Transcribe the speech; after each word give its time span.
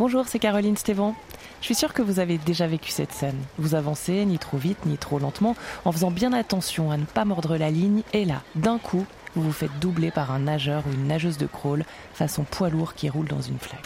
Bonjour, 0.00 0.26
c'est 0.26 0.38
Caroline 0.38 0.78
Stévan. 0.78 1.14
Je 1.60 1.66
suis 1.66 1.74
sûre 1.74 1.92
que 1.92 2.00
vous 2.00 2.20
avez 2.20 2.38
déjà 2.38 2.66
vécu 2.66 2.90
cette 2.90 3.12
scène. 3.12 3.36
Vous 3.58 3.74
avancez 3.74 4.24
ni 4.24 4.38
trop 4.38 4.56
vite 4.56 4.86
ni 4.86 4.96
trop 4.96 5.18
lentement 5.18 5.54
en 5.84 5.92
faisant 5.92 6.10
bien 6.10 6.32
attention 6.32 6.90
à 6.90 6.96
ne 6.96 7.04
pas 7.04 7.26
mordre 7.26 7.58
la 7.58 7.70
ligne 7.70 8.00
et 8.14 8.24
là, 8.24 8.40
d'un 8.54 8.78
coup, 8.78 9.04
vous 9.34 9.42
vous 9.42 9.52
faites 9.52 9.78
doubler 9.78 10.10
par 10.10 10.30
un 10.30 10.38
nageur 10.38 10.84
ou 10.86 10.92
une 10.94 11.06
nageuse 11.06 11.36
de 11.36 11.44
crawl 11.44 11.84
façon 12.14 12.44
poids 12.44 12.70
lourd 12.70 12.94
qui 12.94 13.10
roule 13.10 13.28
dans 13.28 13.42
une 13.42 13.58
flaque. 13.58 13.84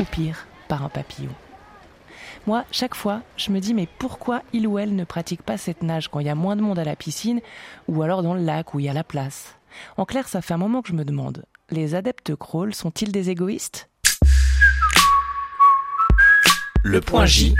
Ou 0.00 0.04
pire, 0.04 0.48
par 0.66 0.82
un 0.82 0.88
papillon. 0.88 1.30
Moi, 2.48 2.64
chaque 2.72 2.96
fois, 2.96 3.20
je 3.36 3.52
me 3.52 3.60
dis 3.60 3.72
mais 3.72 3.86
pourquoi 4.00 4.42
il 4.52 4.66
ou 4.66 4.80
elle 4.80 4.96
ne 4.96 5.04
pratique 5.04 5.42
pas 5.42 5.58
cette 5.58 5.84
nage 5.84 6.08
quand 6.08 6.18
il 6.18 6.26
y 6.26 6.30
a 6.30 6.34
moins 6.34 6.56
de 6.56 6.62
monde 6.62 6.80
à 6.80 6.84
la 6.84 6.96
piscine 6.96 7.40
ou 7.86 8.02
alors 8.02 8.24
dans 8.24 8.34
le 8.34 8.42
lac 8.42 8.74
où 8.74 8.80
il 8.80 8.86
y 8.86 8.88
a 8.88 8.94
la 8.94 9.04
place? 9.04 9.54
En 9.96 10.06
clair, 10.06 10.26
ça 10.26 10.42
fait 10.42 10.54
un 10.54 10.58
moment 10.58 10.82
que 10.82 10.88
je 10.88 10.94
me 10.94 11.04
demande, 11.04 11.44
les 11.70 11.94
adeptes 11.94 12.34
crawl 12.36 12.74
sont-ils 12.74 13.12
des 13.12 13.30
égoïstes? 13.30 13.88
Le 16.82 17.00
point 17.00 17.26
J. 17.26 17.54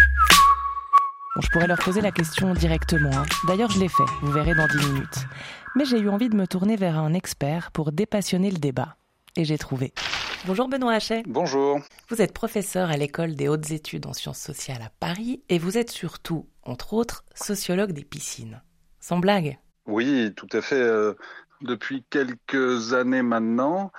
Bon, 1.37 1.43
je 1.43 1.49
pourrais 1.51 1.67
leur 1.67 1.79
poser 1.79 2.01
la 2.01 2.11
question 2.11 2.55
directement. 2.55 3.11
hein. 3.13 3.25
D'ailleurs, 3.47 3.71
je 3.71 3.79
l'ai 3.79 3.89
fait, 3.89 4.03
vous 4.23 4.33
verrez 4.33 4.55
dans 4.55 4.67
10 4.67 4.77
minutes. 4.89 5.27
Mais 5.77 5.85
j'ai 5.85 5.99
eu 6.01 6.09
envie 6.09 6.29
de 6.29 6.37
me 6.37 6.47
tourner 6.47 6.77
vers 6.77 6.99
un 6.99 7.13
expert 7.13 7.71
pour 7.71 7.93
dépassionner 7.93 8.51
le 8.51 8.59
débat. 8.59 8.97
Et 9.37 9.45
j'ai 9.45 9.59
trouvé. 9.59 9.93
Bonjour 10.47 10.69
Benoît 10.69 10.95
Hachet. 10.95 11.23
Bonjour. 11.27 11.81
Vous 12.09 12.21
êtes 12.23 12.33
professeur 12.33 12.91
à 12.91 12.97
l'école 12.97 13.35
des 13.37 13.47
hautes 13.49 13.71
études 13.71 14.07
en 14.07 14.13
sciences 14.15 14.41
sociales 14.41 14.83
à 14.83 14.91
Paris 14.99 15.43
et 15.51 15.59
vous 15.59 15.77
êtes 15.79 15.91
surtout, 15.91 16.49
entre 16.65 16.95
autres, 16.95 17.25
sociologue 17.35 17.93
des 17.93 18.05
piscines. 18.05 18.63
Sans 19.01 19.19
blague? 19.19 19.59
Oui, 19.87 20.33
tout 20.35 20.49
à 20.53 20.63
fait. 20.63 20.81
euh, 20.81 21.15
depuis 21.61 22.03
quelques 22.11 22.95
années 22.95 23.23
maintenant, 23.23 23.93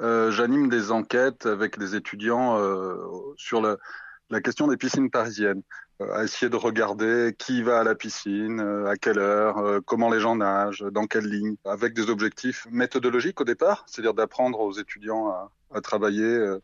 euh, 0.00 0.30
j'anime 0.30 0.68
des 0.68 0.90
enquêtes 0.90 1.46
avec 1.46 1.78
des 1.78 1.94
étudiants 1.94 2.58
euh, 2.58 2.96
sur 3.36 3.60
la, 3.62 4.40
question 4.40 4.66
des 4.66 4.76
piscines 4.76 5.10
parisiennes, 5.10 5.62
euh, 6.00 6.12
à 6.14 6.24
essayer 6.24 6.48
de 6.48 6.56
regarder 6.56 7.34
qui 7.38 7.62
va 7.62 7.80
à 7.80 7.84
la 7.84 7.94
piscine, 7.94 8.60
à 8.60 8.96
quelle 8.96 9.18
heure, 9.18 9.80
comment 9.84 10.10
les 10.10 10.20
gens 10.20 10.36
nagent, 10.36 10.84
dans 10.90 11.06
quelle 11.06 11.26
ligne, 11.26 11.56
avec 11.64 11.94
des 11.94 12.10
objectifs 12.10 12.66
méthodologiques 12.70 13.40
au 13.40 13.44
départ, 13.44 13.84
c'est-à-dire 13.86 14.14
d'apprendre 14.14 14.60
aux 14.60 14.72
étudiants 14.72 15.30
à, 15.72 15.80
travailler 15.80 16.56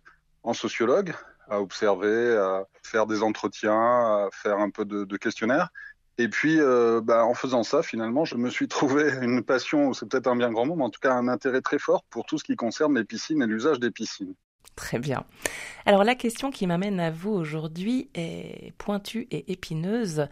en 0.43 0.53
sociologue, 0.53 1.13
à 1.49 1.61
observer, 1.61 2.37
à 2.37 2.65
faire 2.83 3.07
des 3.07 3.23
entretiens, 3.23 3.73
à 3.73 4.29
faire 4.33 4.59
un 4.59 4.71
peu 4.71 4.85
de 4.85 5.17
questionnaires. 5.17 5.71
Et 6.19 6.29
puis, 6.29 6.61
euh, 6.61 7.01
bah, 7.01 7.25
en 7.25 7.35
faisant 7.35 7.63
ça, 7.63 7.83
finalement, 7.83 8.25
je 8.25 8.37
me 8.37 8.51
suis 8.51 8.69
trouvé 8.69 9.11
une 9.23 9.43
passion, 9.43 9.93
c'est 9.93 10.07
peut-être 10.07 10.27
un 10.27 10.37
bien 10.37 10.51
grand 10.51 10.67
mot, 10.67 10.77
mais 10.77 10.85
en 10.85 10.91
tout 10.91 11.01
cas 11.01 11.15
un 11.15 11.29
intérêt 11.29 11.61
très 11.61 11.79
fort 11.79 12.05
pour 12.11 12.27
tout 12.27 12.39
ce 12.39 12.45
qui 12.45 12.57
concerne 12.57 12.97
les 12.97 13.05
piscines 13.05 13.43
et 13.43 13.47
l'usage 13.47 13.81
des 13.81 13.91
piscines. 13.91 14.35
Très 14.77 14.99
bien. 14.99 15.25
Alors 15.85 16.05
la 16.05 16.15
question 16.15 16.51
qui 16.51 16.67
m'amène 16.67 17.01
à 17.01 17.11
vous 17.11 17.31
aujourd'hui 17.31 18.09
est 18.15 18.73
pointue 18.79 19.27
et 19.31 19.51
épineuse. 19.53 20.27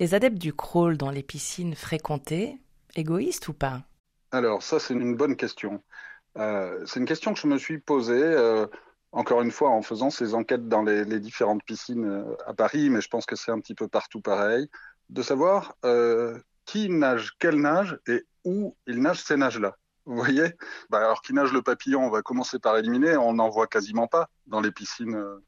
Les 0.00 0.14
adeptes 0.14 0.38
du 0.38 0.52
crawl 0.52 0.96
dans 0.96 1.10
les 1.10 1.22
piscines 1.22 1.74
fréquentées, 1.74 2.58
égoïstes 2.96 3.48
ou 3.48 3.52
pas? 3.52 3.82
Alors, 4.32 4.62
ça, 4.62 4.80
c'est 4.80 4.94
une 4.94 5.16
bonne 5.16 5.36
question. 5.36 5.82
Euh, 6.38 6.84
c'est 6.86 6.98
une 6.98 7.06
question 7.06 7.34
que 7.34 7.38
je 7.38 7.46
me 7.46 7.58
suis 7.58 7.78
posée, 7.78 8.20
euh, 8.20 8.66
encore 9.12 9.42
une 9.42 9.52
fois, 9.52 9.70
en 9.70 9.82
faisant 9.82 10.10
ces 10.10 10.34
enquêtes 10.34 10.68
dans 10.68 10.82
les, 10.82 11.04
les 11.04 11.20
différentes 11.20 11.62
piscines 11.64 12.24
à 12.46 12.54
Paris, 12.54 12.90
mais 12.90 13.00
je 13.00 13.08
pense 13.08 13.26
que 13.26 13.36
c'est 13.36 13.52
un 13.52 13.60
petit 13.60 13.76
peu 13.76 13.86
partout 13.86 14.20
pareil, 14.20 14.68
de 15.10 15.22
savoir 15.22 15.74
euh, 15.84 16.38
qui 16.64 16.88
nage 16.88 17.36
quelle 17.38 17.60
nage 17.60 17.98
et 18.06 18.24
où 18.44 18.76
il 18.86 19.00
nage 19.00 19.22
ces 19.22 19.36
nages-là. 19.36 19.76
Vous 20.06 20.16
voyez? 20.16 20.52
Bah, 20.90 20.98
Alors, 20.98 21.22
qui 21.22 21.32
nage 21.32 21.52
le 21.52 21.62
papillon, 21.62 22.04
on 22.04 22.10
va 22.10 22.22
commencer 22.22 22.58
par 22.58 22.76
éliminer, 22.76 23.16
on 23.16 23.34
n'en 23.34 23.48
voit 23.48 23.66
quasiment 23.66 24.06
pas 24.06 24.28
dans 24.46 24.60
les 24.60 24.70
piscines 24.70 25.14
euh, 25.14 25.40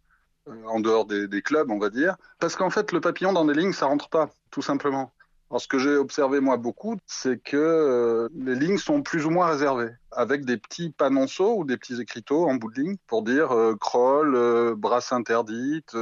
en 0.67 0.81
dehors 0.81 1.05
des, 1.05 1.29
des 1.29 1.43
clubs, 1.43 1.71
on 1.71 1.79
va 1.79 1.91
dire. 1.91 2.17
Parce 2.39 2.57
qu'en 2.57 2.71
fait, 2.71 2.93
le 2.93 3.01
papillon 3.01 3.33
dans 3.33 3.45
des 3.45 3.55
lignes, 3.55 3.73
ça 3.73 3.87
rentre 3.87 4.09
pas, 4.09 4.31
tout 4.51 4.63
simplement. 4.63 5.13
Alors, 5.51 5.61
ce 5.61 5.69
que 5.69 5.79
j'ai 5.79 5.97
observé 5.97 6.41
moi 6.41 6.57
beaucoup, 6.57 6.97
c'est 7.07 7.41
que 7.41 7.57
euh, 7.57 8.29
les 8.35 8.57
lignes 8.57 8.79
sont 8.79 9.03
plus 9.03 9.27
ou 9.27 9.31
moins 9.31 9.47
réservées, 9.47 9.93
avec 10.11 10.45
des 10.45 10.57
petits 10.57 10.91
panonceaux 10.91 11.57
ou 11.57 11.65
des 11.65 11.77
petits 11.77 12.01
écriteaux 12.01 12.49
en 12.49 12.57
bout 12.57 12.73
de 12.73 12.81
ligne 12.81 12.97
pour 13.07 13.23
dire 13.23 13.53
euh, 13.53 13.77
crawl, 13.77 14.35
euh, 14.35 14.75
brasse 14.75 15.13
interdite, 15.13 15.97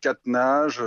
quatre 0.00 0.24
nages, 0.24 0.82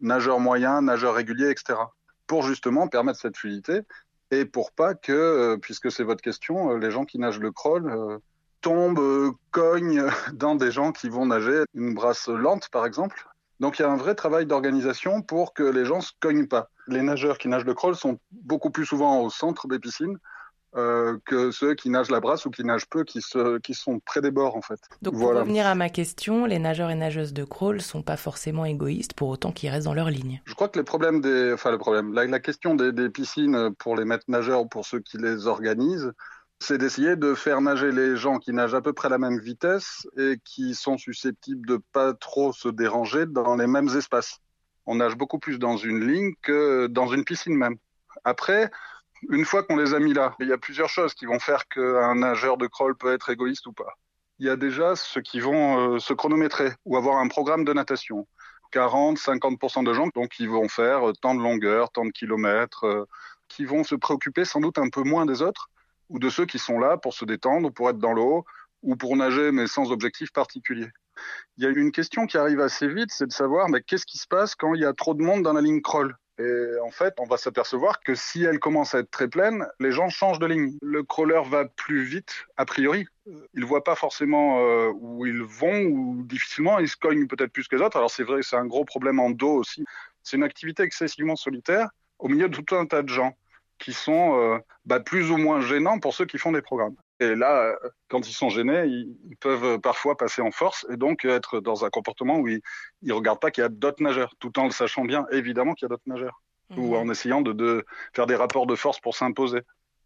nageur 0.00 0.40
moyen, 0.40 0.80
nageur 0.80 1.14
régulier, 1.14 1.50
etc. 1.50 1.78
Pour 2.26 2.42
justement 2.42 2.88
permettre 2.88 3.20
cette 3.20 3.36
fluidité 3.36 3.82
et 4.30 4.46
pour 4.46 4.72
pas 4.72 4.94
que, 4.94 5.56
puisque 5.60 5.92
c'est 5.92 6.04
votre 6.04 6.22
question, 6.22 6.74
les 6.76 6.90
gens 6.90 7.04
qui 7.04 7.18
nagent 7.18 7.38
le 7.38 7.52
crawl 7.52 8.18
tombent, 8.62 9.34
cognent 9.50 10.06
dans 10.32 10.54
des 10.54 10.70
gens 10.70 10.90
qui 10.90 11.10
vont 11.10 11.26
nager 11.26 11.64
une 11.74 11.92
brasse 11.92 12.28
lente, 12.28 12.70
par 12.70 12.86
exemple. 12.86 13.26
Donc 13.60 13.78
il 13.78 13.82
y 13.82 13.84
a 13.84 13.90
un 13.90 13.96
vrai 13.96 14.14
travail 14.14 14.46
d'organisation 14.46 15.22
pour 15.22 15.54
que 15.54 15.62
les 15.62 15.84
gens 15.84 16.00
se 16.00 16.12
cognent 16.20 16.46
pas. 16.46 16.70
Les 16.88 17.02
nageurs 17.02 17.38
qui 17.38 17.48
nagent 17.48 17.64
le 17.64 17.74
crawl 17.74 17.96
sont 17.96 18.18
beaucoup 18.30 18.70
plus 18.70 18.86
souvent 18.86 19.20
au 19.22 19.30
centre 19.30 19.66
des 19.66 19.78
piscines 19.78 20.18
euh, 20.76 21.16
que 21.24 21.50
ceux 21.52 21.74
qui 21.74 21.88
nagent 21.88 22.10
la 22.10 22.20
brasse 22.20 22.44
ou 22.44 22.50
qui 22.50 22.62
nagent 22.62 22.86
peu, 22.86 23.02
qui, 23.04 23.22
se, 23.22 23.58
qui 23.60 23.72
sont 23.72 23.98
près 23.98 24.20
des 24.20 24.30
bords 24.30 24.56
en 24.56 24.60
fait. 24.60 24.78
Donc 25.00 25.14
pour 25.14 25.22
Voilà. 25.22 25.40
revenir 25.40 25.66
à 25.66 25.74
ma 25.74 25.88
question, 25.88 26.44
les 26.44 26.58
nageurs 26.58 26.90
et 26.90 26.94
nageuses 26.94 27.32
de 27.32 27.44
crawl 27.44 27.80
sont 27.80 28.02
pas 28.02 28.18
forcément 28.18 28.66
égoïstes 28.66 29.14
pour 29.14 29.30
autant 29.30 29.52
qu'ils 29.52 29.70
restent 29.70 29.86
dans 29.86 29.94
leur 29.94 30.10
ligne. 30.10 30.42
Je 30.44 30.54
crois 30.54 30.68
que 30.68 30.78
les 30.78 30.84
problèmes 30.84 31.22
des, 31.22 31.52
enfin 31.54 31.70
le 31.70 31.78
problème, 31.78 32.12
la, 32.12 32.26
la 32.26 32.40
question 32.40 32.74
des, 32.74 32.92
des 32.92 33.08
piscines 33.08 33.70
pour 33.78 33.96
les 33.96 34.04
maîtres 34.04 34.26
nageurs 34.28 34.60
ou 34.60 34.66
pour 34.66 34.84
ceux 34.84 35.00
qui 35.00 35.16
les 35.16 35.46
organisent, 35.46 36.12
c'est 36.60 36.78
d'essayer 36.78 37.16
de 37.16 37.34
faire 37.34 37.60
nager 37.60 37.92
les 37.92 38.16
gens 38.16 38.38
qui 38.38 38.52
nagent 38.52 38.74
à 38.74 38.80
peu 38.80 38.92
près 38.92 39.06
à 39.06 39.10
la 39.10 39.18
même 39.18 39.38
vitesse 39.38 40.06
et 40.16 40.36
qui 40.44 40.74
sont 40.74 40.96
susceptibles 40.96 41.66
de 41.66 41.80
pas 41.92 42.14
trop 42.14 42.52
se 42.52 42.68
déranger 42.68 43.26
dans 43.26 43.56
les 43.56 43.66
mêmes 43.66 43.88
espaces. 43.88 44.38
On 44.86 44.96
nage 44.96 45.16
beaucoup 45.16 45.38
plus 45.38 45.58
dans 45.58 45.76
une 45.76 46.06
ligne 46.06 46.32
que 46.42 46.86
dans 46.86 47.08
une 47.08 47.24
piscine 47.24 47.56
même. 47.56 47.76
Après, 48.24 48.70
une 49.28 49.44
fois 49.44 49.62
qu'on 49.62 49.76
les 49.76 49.94
a 49.94 49.98
mis 49.98 50.14
là, 50.14 50.34
il 50.40 50.48
y 50.48 50.52
a 50.52 50.58
plusieurs 50.58 50.88
choses 50.88 51.14
qui 51.14 51.26
vont 51.26 51.38
faire 51.38 51.68
qu'un 51.68 52.14
nageur 52.14 52.56
de 52.56 52.66
crawl 52.66 52.96
peut 52.96 53.12
être 53.12 53.30
égoïste 53.30 53.66
ou 53.66 53.72
pas. 53.72 53.94
Il 54.38 54.46
y 54.46 54.50
a 54.50 54.56
déjà 54.56 54.96
ceux 54.96 55.22
qui 55.22 55.40
vont 55.40 55.94
euh, 55.94 55.98
se 55.98 56.12
chronométrer 56.12 56.72
ou 56.84 56.96
avoir 56.96 57.18
un 57.18 57.28
programme 57.28 57.64
de 57.64 57.72
natation. 57.72 58.26
40, 58.72 59.18
50% 59.18 59.84
de 59.84 59.92
gens 59.94 60.08
donc 60.14 60.30
qui 60.30 60.46
vont 60.46 60.68
faire 60.68 61.08
euh, 61.08 61.12
tant 61.20 61.34
de 61.34 61.40
longueur, 61.40 61.90
tant 61.90 62.04
de 62.04 62.10
kilomètres, 62.10 62.84
euh, 62.84 63.04
qui 63.48 63.64
vont 63.64 63.84
se 63.84 63.94
préoccuper 63.94 64.44
sans 64.44 64.60
doute 64.60 64.78
un 64.78 64.88
peu 64.88 65.02
moins 65.02 65.24
des 65.24 65.40
autres 65.42 65.70
ou 66.08 66.18
de 66.18 66.30
ceux 66.30 66.46
qui 66.46 66.58
sont 66.58 66.78
là 66.78 66.96
pour 66.96 67.14
se 67.14 67.24
détendre, 67.24 67.72
pour 67.72 67.90
être 67.90 67.98
dans 67.98 68.12
l'eau 68.12 68.44
ou 68.82 68.96
pour 68.96 69.16
nager 69.16 69.52
mais 69.52 69.66
sans 69.66 69.90
objectif 69.90 70.32
particulier. 70.32 70.88
Il 71.56 71.64
y 71.64 71.66
a 71.66 71.70
une 71.70 71.92
question 71.92 72.26
qui 72.26 72.36
arrive 72.36 72.60
assez 72.60 72.88
vite, 72.88 73.10
c'est 73.10 73.26
de 73.26 73.32
savoir 73.32 73.68
mais 73.68 73.82
qu'est-ce 73.82 74.06
qui 74.06 74.18
se 74.18 74.26
passe 74.26 74.54
quand 74.54 74.74
il 74.74 74.82
y 74.82 74.84
a 74.84 74.92
trop 74.92 75.14
de 75.14 75.22
monde 75.22 75.42
dans 75.42 75.52
la 75.52 75.62
ligne 75.62 75.80
crawl? 75.80 76.16
Et 76.38 76.78
en 76.84 76.90
fait, 76.90 77.14
on 77.18 77.24
va 77.24 77.38
s'apercevoir 77.38 78.00
que 78.00 78.14
si 78.14 78.44
elle 78.44 78.58
commence 78.58 78.94
à 78.94 78.98
être 78.98 79.10
très 79.10 79.28
pleine, 79.28 79.66
les 79.80 79.90
gens 79.90 80.10
changent 80.10 80.38
de 80.38 80.44
ligne. 80.44 80.76
Le 80.82 81.02
crawler 81.02 81.40
va 81.48 81.64
plus 81.64 82.04
vite, 82.04 82.44
a 82.58 82.66
priori. 82.66 83.06
Ils 83.54 83.64
voient 83.64 83.84
pas 83.84 83.94
forcément 83.94 84.60
euh, 84.60 84.92
où 84.94 85.24
ils 85.24 85.42
vont 85.42 85.84
ou 85.84 86.22
difficilement. 86.24 86.78
Ils 86.78 86.90
se 86.90 86.96
cognent 86.96 87.26
peut-être 87.26 87.52
plus 87.52 87.66
que 87.68 87.76
les 87.76 87.82
autres. 87.82 87.96
Alors 87.96 88.10
c'est 88.10 88.22
vrai, 88.22 88.42
c'est 88.42 88.56
un 88.56 88.66
gros 88.66 88.84
problème 88.84 89.18
en 89.18 89.30
dos 89.30 89.54
aussi. 89.54 89.84
C'est 90.22 90.36
une 90.36 90.42
activité 90.42 90.82
excessivement 90.82 91.36
solitaire 91.36 91.88
au 92.18 92.28
milieu 92.28 92.50
de 92.50 92.56
tout 92.56 92.74
un 92.76 92.84
tas 92.84 93.02
de 93.02 93.08
gens 93.08 93.34
qui 93.78 93.92
sont 93.92 94.38
euh, 94.38 94.58
bah, 94.84 95.00
plus 95.00 95.30
ou 95.30 95.36
moins 95.36 95.60
gênants 95.60 95.98
pour 95.98 96.14
ceux 96.14 96.24
qui 96.24 96.38
font 96.38 96.52
des 96.52 96.62
programmes. 96.62 96.96
Et 97.20 97.34
là, 97.34 97.62
euh, 97.62 97.76
quand 98.08 98.28
ils 98.28 98.32
sont 98.32 98.48
gênés, 98.48 98.84
ils, 98.86 99.36
peuvent 99.40 99.78
parfois 99.80 100.16
passer 100.16 100.42
en 100.42 100.50
force 100.50 100.86
et 100.90 100.96
donc 100.96 101.24
être 101.24 101.60
dans 101.60 101.84
un 101.84 101.90
comportement 101.90 102.38
où 102.38 102.48
ils 102.48 102.62
ne 103.02 103.12
regardent 103.12 103.40
pas 103.40 103.50
qu'il 103.50 103.62
y 103.62 103.64
a 103.64 103.68
d'autres 103.68 104.02
nageurs, 104.02 104.34
tout 104.38 104.58
en 104.58 104.64
le 104.64 104.70
sachant 104.70 105.04
bien, 105.04 105.26
évidemment 105.30 105.74
qu'il 105.74 105.84
y 105.84 105.86
a 105.86 105.90
d'autres 105.90 106.02
nageurs, 106.06 106.42
ou 106.76 106.96
en 106.96 107.08
essayant 107.10 107.42
de, 107.42 107.52
de 107.52 107.84
faire 108.14 108.26
des 108.26 108.34
rapports 108.34 108.66
de 108.66 108.74
force 108.74 108.98
pour 108.98 109.14
s'imposer, 109.14 109.60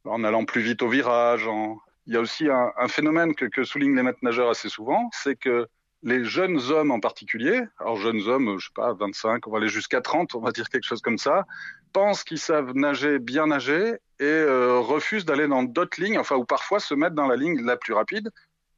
en 0.05 0.25
allant 0.25 0.45
plus 0.45 0.61
vite 0.61 0.83
au 0.83 0.89
virage. 0.89 1.47
En... 1.47 1.79
Il 2.07 2.15
y 2.15 2.17
a 2.17 2.21
aussi 2.21 2.49
un, 2.49 2.73
un 2.77 2.89
phénomène 2.89 3.35
que, 3.35 3.45
que 3.45 3.65
soulignent 3.65 3.95
les 3.95 4.03
maîtres 4.03 4.19
nageurs 4.23 4.51
assez 4.51 4.69
souvent, 4.69 5.09
c'est 5.13 5.37
que 5.37 5.69
les 6.03 6.25
jeunes 6.25 6.59
hommes 6.71 6.91
en 6.91 7.01
particulier, 7.01 7.63
alors 7.79 7.97
jeunes 7.97 8.23
hommes, 8.27 8.59
je 8.59 8.67
sais 8.67 8.73
pas, 8.75 8.93
25, 8.95 9.47
on 9.47 9.51
va 9.51 9.59
aller 9.59 9.69
jusqu'à 9.69 10.01
30, 10.01 10.35
on 10.35 10.41
va 10.41 10.51
dire 10.51 10.69
quelque 10.69 10.85
chose 10.87 11.03
comme 11.03 11.19
ça, 11.19 11.47
pensent 11.93 12.25
qu'ils 12.25 12.39
savent 12.39 12.73
nager, 12.75 13.19
bien 13.19 13.49
nager, 13.49 13.97
et 14.19 14.25
euh, 14.25 14.79
refusent 14.79 15.25
d'aller 15.25 15.47
dans 15.47 15.63
d'autres 15.63 16.01
lignes, 16.01 16.19
enfin, 16.19 16.37
ou 16.37 16.45
parfois 16.45 16.81
se 16.81 16.95
mettre 16.95 17.15
dans 17.15 17.27
la 17.27 17.37
ligne 17.37 17.63
la 17.65 17.77
plus 17.77 17.93
rapide, 17.93 18.31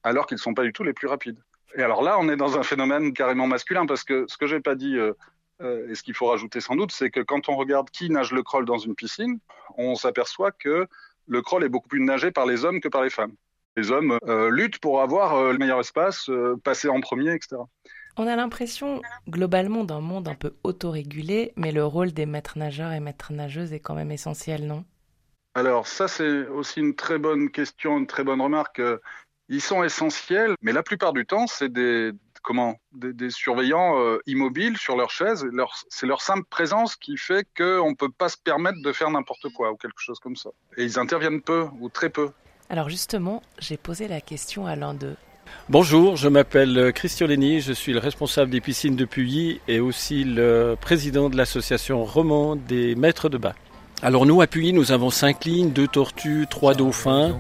alors 0.03 0.27
qu'ils 0.27 0.37
ne 0.37 0.41
sont 0.41 0.55
pas 0.55 0.65
du 0.65 0.73
tout 0.73 0.83
les 0.83 0.93
plus 0.93 1.07
rapides. 1.07 1.39
Et 1.77 1.83
alors 1.83 2.03
là, 2.03 2.19
on 2.19 2.29
est 2.29 2.37
dans 2.37 2.59
un 2.59 2.63
phénomène 2.63 3.13
carrément 3.13 3.47
masculin, 3.47 3.87
parce 3.87 4.05
que 4.05 4.25
ce 4.29 4.37
que 4.37 4.47
j'ai 4.47 4.61
pas 4.61 4.75
dit, 4.75 4.97
euh, 4.97 5.13
euh, 5.61 5.89
et 5.89 5.95
ce 5.95 6.03
qu'il 6.03 6.15
faut 6.15 6.27
rajouter 6.27 6.61
sans 6.61 6.75
doute, 6.75 6.93
c'est 6.93 7.11
que 7.11 7.21
quand 7.21 7.49
on 7.49 7.57
regarde 7.57 7.91
qui 7.91 8.11
nage 8.11 8.33
le 8.33 8.43
crawl 8.43 8.65
dans 8.65 8.79
une 8.79 8.95
piscine, 8.95 9.39
on 9.77 9.95
s'aperçoit 9.95 10.51
que 10.51 10.87
le 11.29 11.43
crawl 11.43 11.63
est 11.65 11.69
beaucoup 11.69 11.89
plus 11.89 12.01
nagé 12.01 12.33
par 12.33 12.47
les 12.47 12.65
hommes 12.65 12.81
que 12.81 12.89
par 12.89 13.03
les 13.03 13.11
femmes. 13.11 13.35
Les 13.77 13.91
hommes 13.91 14.19
euh, 14.27 14.51
luttent 14.51 14.79
pour 14.79 15.01
avoir 15.01 15.35
euh, 15.35 15.53
le 15.53 15.59
meilleur 15.59 15.81
espace, 15.81 16.29
euh, 16.29 16.57
passer 16.63 16.89
en 16.89 17.01
premier, 17.01 17.35
etc. 17.35 17.57
On 18.17 18.27
a 18.27 18.37
l'impression 18.37 19.01
globalement 19.29 19.85
d'un 19.85 20.01
monde 20.01 20.29
un 20.29 20.35
peu 20.35 20.55
autorégulé, 20.65 21.53
mais 21.57 21.73
le 21.73 21.85
rôle 21.85 22.13
des 22.13 22.27
maîtres 22.27 22.59
nageurs 22.59 22.93
et 22.93 23.01
maîtres 23.01 23.33
nageuses 23.33 23.73
est 23.73 23.81
quand 23.81 23.95
même 23.95 24.13
essentiel, 24.13 24.67
non? 24.67 24.85
Alors 25.55 25.87
ça, 25.87 26.09
c'est 26.09 26.47
aussi 26.49 26.81
une 26.81 26.95
très 26.95 27.19
bonne 27.19 27.51
question, 27.51 27.99
une 27.99 28.07
très 28.07 28.25
bonne 28.25 28.41
remarque. 28.41 28.83
Ils 29.49 29.61
sont 29.61 29.83
essentiels, 29.83 30.55
mais 30.63 30.73
la 30.73 30.83
plupart 30.83 31.13
du 31.13 31.27
temps, 31.27 31.47
c'est 31.47 31.71
des, 31.71 32.13
comment 32.43 32.77
des, 32.93 33.31
surveillants 33.31 33.99
euh, 34.01 34.19
immobiles 34.27 34.77
sur 34.77 34.97
leur 34.97 35.11
chaise. 35.11 35.47
c'est 35.89 36.07
leur 36.07 36.21
simple 36.21 36.45
présence 36.51 36.97
qui 36.97 37.17
fait 37.17 37.47
qu'on 37.57 37.91
ne 37.91 37.95
peut 37.95 38.11
pas 38.11 38.29
se 38.29 38.37
permettre 38.37 38.83
de 38.83 38.93
faire 38.93 39.11
n'importe 39.11 39.49
quoi 39.55 39.73
ou 39.73 39.77
quelque 39.77 40.01
chose 40.01 40.19
comme 40.19 40.37
ça. 40.37 40.51
Et 40.77 40.85
ils 40.85 40.99
interviennent 40.99 41.41
peu 41.41 41.67
ou 41.81 41.89
très 41.89 42.11
peu. 42.11 42.31
Alors 42.73 42.89
justement, 42.89 43.43
j'ai 43.59 43.77
posé 43.77 44.09
la 44.09 44.23
question 44.23 44.65
à 44.65 44.77
l'un 44.77 44.95
d'eux. 44.95 45.17
Bonjour, 45.69 46.17
je 46.17 46.27
m'appelle 46.27 46.91
Christian 46.95 47.27
Lenny, 47.27 47.61
je 47.61 47.75
suis 47.75 47.93
le 47.93 47.99
responsable 47.99 48.51
des 48.51 48.63
piscines 48.63 48.97
de 48.97 49.05
Puyi 49.05 49.61
et 49.69 49.79
aussi 49.79 50.25
le 50.25 50.75
président 50.81 51.29
de 51.29 51.37
l'association 51.37 52.03
romande 52.03 52.65
des 52.67 52.95
maîtres 52.95 53.29
de 53.29 53.37
bain. 53.37 53.53
Alors 54.01 54.25
nous, 54.25 54.41
à 54.41 54.47
Puyi, 54.47 54.73
nous 54.73 54.91
avons 54.91 55.11
cinq 55.11 55.45
lignes, 55.45 55.71
deux 55.71 55.87
tortues, 55.87 56.47
trois 56.49 56.73
dauphins. 56.73 57.39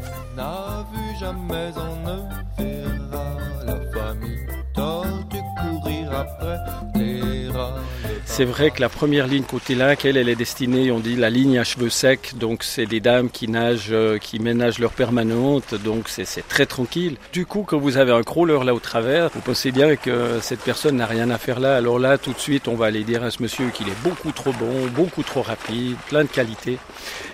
C'est 8.34 8.46
vrai 8.46 8.70
que 8.70 8.80
la 8.80 8.88
première 8.88 9.26
ligne 9.26 9.42
côté 9.42 9.74
lac, 9.74 10.06
elle, 10.06 10.16
elle 10.16 10.30
est 10.30 10.34
destinée, 10.34 10.90
on 10.90 11.00
dit 11.00 11.16
la 11.16 11.28
ligne 11.28 11.58
à 11.58 11.64
cheveux 11.64 11.90
secs, 11.90 12.32
donc 12.34 12.64
c'est 12.64 12.86
des 12.86 12.98
dames 12.98 13.28
qui 13.28 13.46
nagent, 13.46 13.88
euh, 13.92 14.16
qui 14.16 14.38
ménagent 14.38 14.78
leur 14.78 14.92
permanente, 14.92 15.74
donc 15.74 16.08
c'est 16.08 16.24
très 16.48 16.64
tranquille. 16.64 17.18
Du 17.34 17.44
coup, 17.44 17.62
quand 17.68 17.76
vous 17.76 17.98
avez 17.98 18.10
un 18.10 18.22
crawler 18.22 18.58
là 18.64 18.72
au 18.72 18.78
travers, 18.78 19.28
vous 19.34 19.42
pensez 19.42 19.70
bien 19.70 19.96
que 19.96 20.38
cette 20.40 20.60
personne 20.60 20.96
n'a 20.96 21.04
rien 21.04 21.28
à 21.28 21.36
faire 21.36 21.60
là. 21.60 21.76
Alors 21.76 21.98
là, 21.98 22.16
tout 22.16 22.32
de 22.32 22.38
suite, 22.38 22.68
on 22.68 22.74
va 22.74 22.86
aller 22.86 23.04
dire 23.04 23.22
à 23.22 23.30
ce 23.30 23.42
monsieur 23.42 23.68
qu'il 23.68 23.86
est 23.88 24.02
beaucoup 24.02 24.32
trop 24.32 24.52
bon, 24.52 24.86
beaucoup 24.96 25.22
trop 25.22 25.42
rapide, 25.42 25.96
plein 26.08 26.22
de 26.22 26.30
qualités, 26.30 26.78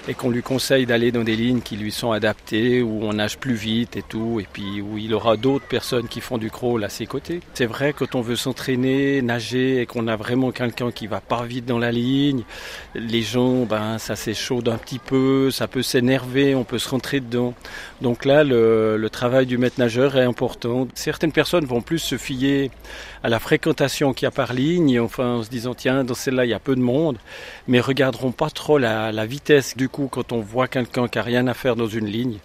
et 0.08 0.14
qu'on 0.14 0.30
lui 0.30 0.42
conseille 0.42 0.84
d'aller 0.84 1.12
dans 1.12 1.22
des 1.22 1.36
lignes 1.36 1.60
qui 1.60 1.76
lui 1.76 1.92
sont 1.92 2.10
adaptées, 2.10 2.82
où 2.82 3.04
on 3.04 3.12
nage 3.12 3.38
plus 3.38 3.54
vite 3.54 3.96
et 3.96 4.02
tout, 4.02 4.40
et 4.40 4.48
puis 4.52 4.80
où 4.80 4.98
il 4.98 5.14
aura 5.14 5.36
d'autres 5.36 5.68
personnes 5.68 6.08
qui 6.08 6.20
font 6.20 6.38
du 6.38 6.50
crawl 6.50 6.82
à 6.82 6.88
ses 6.88 7.06
côtés. 7.06 7.38
C'est 7.54 7.66
vrai, 7.66 7.94
quand 7.96 8.16
on 8.16 8.20
veut 8.20 8.34
s'entraîner, 8.34 9.22
nager, 9.22 9.80
et 9.80 9.86
qu'on 9.86 10.08
a 10.08 10.16
vraiment 10.16 10.50
quelqu'un 10.50 10.87
qui 10.90 11.06
va 11.06 11.20
pas 11.20 11.44
vite 11.44 11.66
dans 11.66 11.78
la 11.78 11.92
ligne. 11.92 12.42
Les 12.94 13.22
gens, 13.22 13.64
ben, 13.64 13.98
ça 13.98 14.16
s'échaude 14.16 14.68
un 14.68 14.78
petit 14.78 14.98
peu, 14.98 15.50
ça 15.50 15.68
peut 15.68 15.82
s'énerver, 15.82 16.54
on 16.54 16.64
peut 16.64 16.78
se 16.78 16.88
rentrer 16.88 17.20
dedans. 17.20 17.54
Donc 18.00 18.24
là, 18.24 18.44
le, 18.44 19.08
travail 19.10 19.46
du 19.46 19.58
maître 19.58 19.78
nageur 19.78 20.16
est 20.16 20.24
important. 20.24 20.86
Certaines 20.94 21.32
personnes 21.32 21.64
vont 21.64 21.80
plus 21.80 21.98
se 21.98 22.16
fier 22.18 22.70
à 23.22 23.28
la 23.28 23.38
fréquentation 23.38 24.12
qu'il 24.12 24.26
y 24.26 24.28
a 24.28 24.30
par 24.30 24.52
ligne, 24.52 25.00
enfin 25.00 25.36
en 25.36 25.42
se 25.42 25.48
disant 25.48 25.74
tiens 25.74 26.04
dans 26.04 26.14
celle-là 26.14 26.44
il 26.44 26.50
y 26.50 26.54
a 26.54 26.60
peu 26.60 26.76
de 26.76 26.80
monde, 26.80 27.18
mais 27.66 27.80
regarderont 27.80 28.32
pas 28.32 28.50
trop 28.50 28.78
la, 28.78 29.26
vitesse. 29.26 29.76
Du 29.76 29.88
coup, 29.88 30.08
quand 30.10 30.32
on 30.32 30.40
voit 30.40 30.68
quelqu'un 30.68 31.08
qui 31.08 31.18
a 31.18 31.22
rien 31.22 31.46
à 31.48 31.54
faire 31.54 31.74
dans 31.74 31.88
une 31.88 32.06
ligne, 32.06 32.38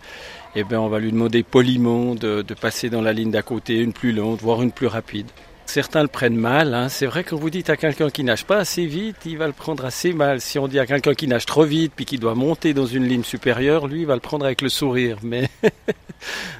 eh 0.55 0.63
ben 0.63 0.79
on 0.79 0.87
va 0.87 0.99
lui 0.99 1.11
demander 1.11 1.43
poliment 1.43 2.15
de, 2.15 2.41
de 2.41 2.53
passer 2.53 2.89
dans 2.89 3.01
la 3.01 3.13
ligne 3.13 3.31
d'à 3.31 3.41
côté, 3.41 3.79
une 3.79 3.93
plus 3.93 4.11
lente, 4.11 4.41
voire 4.41 4.61
une 4.61 4.71
plus 4.71 4.87
rapide. 4.87 5.27
Certains 5.65 6.01
le 6.01 6.07
prennent 6.07 6.35
mal. 6.35 6.73
Hein. 6.73 6.89
C'est 6.89 7.05
vrai 7.05 7.23
que 7.23 7.35
vous 7.35 7.49
dites 7.49 7.69
à 7.69 7.77
quelqu'un 7.77 8.09
qui 8.09 8.23
nage 8.23 8.45
pas 8.45 8.57
assez 8.57 8.85
vite, 8.85 9.17
il 9.25 9.37
va 9.37 9.47
le 9.47 9.53
prendre 9.53 9.85
assez 9.85 10.13
mal. 10.13 10.41
Si 10.41 10.59
on 10.59 10.67
dit 10.67 10.79
à 10.79 10.85
quelqu'un 10.85 11.13
qui 11.13 11.27
nage 11.27 11.45
trop 11.45 11.63
vite 11.63 11.93
puis 11.95 12.05
qui 12.05 12.17
doit 12.17 12.35
monter 12.35 12.73
dans 12.73 12.85
une 12.85 13.07
ligne 13.07 13.23
supérieure, 13.23 13.87
lui, 13.87 14.01
il 14.01 14.07
va 14.07 14.15
le 14.15 14.21
prendre 14.21 14.45
avec 14.45 14.61
le 14.61 14.69
sourire. 14.69 15.17
Mais 15.23 15.49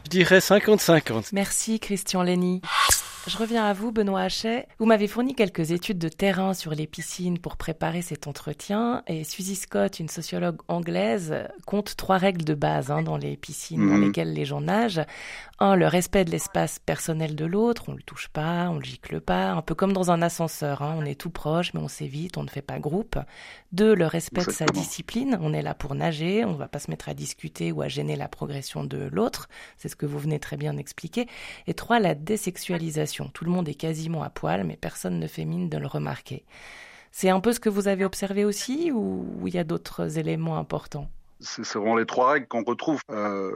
je 0.05 0.09
dirais 0.09 0.39
50-50. 0.39 1.29
Merci 1.31 1.79
Christian 1.79 2.23
Lenny. 2.23 2.61
Je 3.25 3.37
reviens 3.37 3.63
à 3.63 3.71
vous, 3.71 3.93
Benoît 3.93 4.23
Hachet. 4.23 4.67
Vous 4.79 4.85
m'avez 4.85 5.07
fourni 5.07 5.33
quelques 5.33 5.71
études 5.71 5.97
de 5.97 6.09
terrain 6.09 6.53
sur 6.53 6.71
les 6.71 6.87
piscines 6.87 7.39
pour 7.39 7.55
préparer 7.55 8.01
cet 8.01 8.27
entretien. 8.27 9.01
Et 9.07 9.23
Suzy 9.23 9.55
Scott, 9.55 10.01
une 10.01 10.09
sociologue 10.09 10.57
anglaise, 10.67 11.33
compte 11.65 11.95
trois 11.95 12.17
règles 12.17 12.43
de 12.43 12.53
base 12.53 12.91
hein, 12.91 13.01
dans 13.01 13.15
les 13.15 13.37
piscines 13.37 13.79
dans 13.79 13.95
mhm. 13.95 14.07
lesquelles 14.07 14.33
les 14.33 14.43
gens 14.43 14.59
nagent. 14.59 15.05
Un, 15.59 15.77
le 15.77 15.87
respect 15.87 16.25
de 16.25 16.31
l'espace 16.31 16.79
personnel 16.79 17.33
de 17.35 17.45
l'autre. 17.45 17.85
On 17.87 17.93
le 17.93 18.01
touche 18.01 18.27
pas, 18.27 18.67
on 18.69 18.75
le 18.75 18.83
gicle 18.83 19.21
pas. 19.21 19.51
Un 19.51 19.61
peu 19.61 19.73
comme 19.73 19.93
dans 19.93 20.11
un 20.11 20.21
ascenseur. 20.21 20.81
Hein. 20.81 20.97
On 20.99 21.05
est 21.05 21.15
tout 21.19 21.29
proche, 21.29 21.73
mais 21.73 21.79
on 21.79 21.87
s'évite, 21.87 22.37
on 22.37 22.43
ne 22.43 22.49
fait 22.49 22.61
pas 22.61 22.79
groupe. 22.79 23.17
Deux, 23.71 23.95
le 23.95 24.05
respect 24.05 24.43
de 24.43 24.51
sa 24.51 24.65
discipline. 24.65 25.37
On 25.41 25.53
est 25.53 25.61
là 25.61 25.73
pour 25.73 25.95
nager. 25.95 26.43
On 26.43 26.51
ne 26.51 26.57
va 26.57 26.67
pas 26.67 26.79
se 26.79 26.91
mettre 26.91 27.07
à 27.07 27.13
discuter 27.13 27.71
ou 27.71 27.81
à 27.81 27.87
gêner 27.87 28.17
la 28.17 28.27
progression 28.27 28.83
de 28.83 29.07
l'autre. 29.13 29.47
C'est 29.77 29.87
ce 29.87 29.95
que 29.95 30.05
vous 30.05 30.19
venez 30.19 30.39
très 30.39 30.57
bien 30.57 30.73
d'expliquer. 30.73 31.27
Et 31.67 31.73
trois, 31.73 31.99
la 31.99 32.15
désexualisation 32.15 33.12
tout 33.33 33.45
le 33.45 33.51
monde 33.51 33.67
est 33.69 33.75
quasiment 33.75 34.23
à 34.23 34.29
poil, 34.29 34.63
mais 34.63 34.77
personne 34.77 35.19
ne 35.19 35.27
fait 35.27 35.45
mine 35.45 35.69
de 35.69 35.77
le 35.77 35.87
remarquer. 35.87 36.43
C'est 37.11 37.29
un 37.29 37.39
peu 37.39 37.53
ce 37.53 37.59
que 37.59 37.69
vous 37.69 37.87
avez 37.87 38.05
observé 38.05 38.43
aussi 38.43 38.91
ou 38.91 39.25
il 39.45 39.53
y 39.53 39.59
a 39.59 39.63
d'autres 39.63 40.17
éléments 40.17 40.57
importants? 40.57 41.09
C'est 41.39 41.75
vraiment 41.75 41.97
les 41.97 42.05
trois 42.05 42.31
règles 42.31 42.47
qu'on 42.47 42.63
retrouve. 42.63 43.01
Euh, 43.11 43.51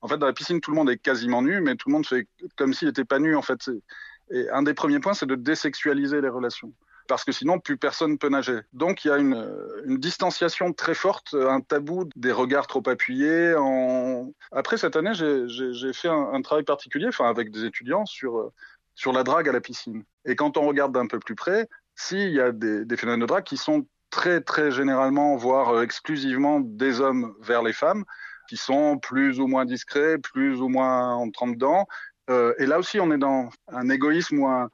en 0.00 0.08
fait, 0.08 0.16
dans 0.16 0.26
la 0.26 0.32
piscine, 0.32 0.60
tout 0.60 0.70
le 0.70 0.76
monde 0.76 0.88
est 0.88 0.96
quasiment 0.96 1.42
nu, 1.42 1.60
mais 1.60 1.74
tout 1.74 1.88
le 1.88 1.94
monde 1.94 2.06
fait 2.06 2.26
comme 2.56 2.72
s'il 2.72 2.88
n'était 2.88 3.04
pas 3.04 3.18
nu. 3.18 3.36
En 3.36 3.42
fait, 3.42 3.68
un 4.52 4.62
des 4.62 4.74
premiers 4.74 5.00
points, 5.00 5.14
c'est 5.14 5.26
de 5.26 5.34
désexualiser 5.34 6.20
les 6.20 6.28
relations 6.28 6.72
parce 7.08 7.24
que 7.24 7.32
sinon 7.32 7.58
plus 7.58 7.76
personne 7.76 8.16
peut 8.16 8.28
nager. 8.28 8.60
Donc 8.72 9.04
il 9.04 9.08
y 9.08 9.10
a 9.10 9.18
une, 9.18 9.98
distanciation 9.98 10.72
très 10.72 10.94
forte, 10.94 11.34
un 11.34 11.60
tabou 11.60 12.08
des 12.16 12.32
regards 12.32 12.66
trop 12.66 12.82
appuyés. 12.88 13.54
Après 14.52 14.76
cette 14.76 14.96
année, 14.96 15.12
j'ai 15.12 15.92
fait 15.92 16.08
un, 16.08 16.30
un, 16.32 16.40
travail 16.42 16.64
particulier, 16.64 17.08
enfin 17.08 17.28
avec 17.28 17.50
des 17.50 17.64
étudiants 17.64 18.06
sur 18.06 18.52
sur 19.02 19.12
la 19.12 19.24
drague 19.24 19.48
à 19.48 19.52
la 19.52 19.60
piscine. 19.60 20.04
Et 20.24 20.36
quand 20.36 20.56
on 20.56 20.64
regarde 20.64 20.94
d'un 20.94 21.08
peu 21.08 21.18
plus 21.18 21.34
près, 21.34 21.68
s'il 21.96 22.30
y 22.30 22.40
a 22.40 22.52
des, 22.52 22.96
phénomènes 22.96 23.18
de 23.18 23.26
drague 23.26 23.42
qui 23.42 23.56
sont 23.56 23.84
très 24.10 24.40
très 24.40 24.70
généralement, 24.70 25.34
voire 25.34 25.70
euh, 25.70 25.82
exclusivement 25.82 26.60
des 26.60 27.00
hommes 27.00 27.34
vers 27.40 27.64
les 27.64 27.72
femmes, 27.72 28.04
qui 28.48 28.56
sont 28.56 28.98
plus 28.98 29.40
ou 29.40 29.48
moins 29.48 29.64
discrets, 29.64 30.18
plus 30.18 30.60
ou 30.60 30.68
moins 30.68 31.16
entrant 31.16 31.48
dedans. 31.48 31.88
Euh, 32.30 32.54
et 32.58 32.66
là 32.66 32.78
aussi, 32.78 33.00
on 33.00 33.10
est 33.10 33.18
dans 33.18 33.50
un 33.66 33.88
égoïsme 33.88 34.38
ou 34.38 34.48
euh, 34.48 34.68